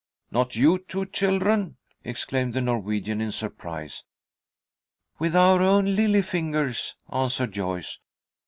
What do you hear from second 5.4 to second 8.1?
own lily fingers," answered Joyce.